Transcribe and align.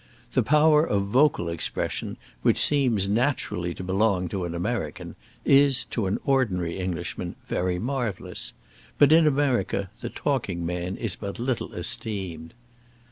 The 0.33 0.41
power 0.41 0.83
of 0.83 1.03
vocal 1.09 1.47
expression 1.47 2.17
which 2.41 2.57
seems 2.57 3.07
naturally 3.07 3.75
to 3.75 3.83
belong 3.83 4.29
to 4.29 4.45
an 4.45 4.55
American 4.55 5.15
is 5.45 5.85
to 5.93 6.07
an 6.07 6.17
ordinary 6.25 6.79
Englishman 6.79 7.35
very 7.47 7.77
marvellous; 7.77 8.51
but 8.97 9.11
in 9.11 9.27
America 9.27 9.91
the 10.01 10.09
talking 10.09 10.65
man 10.65 10.97
is 10.97 11.15
but 11.15 11.37
little 11.37 11.71
esteemed. 11.73 12.55